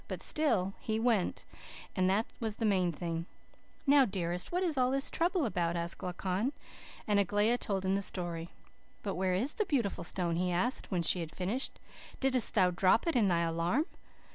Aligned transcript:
But 0.07 0.23
still 0.23 0.73
he 0.79 0.99
WENT, 0.99 1.45
and 1.95 2.09
that 2.09 2.25
was 2.39 2.55
the 2.55 2.65
main 2.65 2.91
thing. 2.91 3.27
"'Now, 3.85 4.03
dearest, 4.03 4.51
what 4.51 4.63
is 4.63 4.75
all 4.75 4.89
this 4.89 5.11
trouble 5.11 5.45
about?' 5.45 5.75
asked 5.75 5.99
Glaucon; 5.99 6.53
and 7.07 7.19
Aglaia 7.19 7.55
told 7.59 7.85
him 7.85 7.93
the 7.93 8.01
story. 8.01 8.49
"'But 9.03 9.13
where 9.13 9.35
is 9.35 9.53
the 9.53 9.65
beautiful 9.65 10.03
stone?' 10.03 10.37
he 10.37 10.49
asked, 10.51 10.89
when 10.89 11.03
she 11.03 11.19
had 11.19 11.35
finished. 11.35 11.79
'Didst 12.19 12.55
thou 12.55 12.71
drop 12.71 13.05
it 13.05 13.15
in 13.15 13.27
thy 13.27 13.41
alarm? 13.41 13.85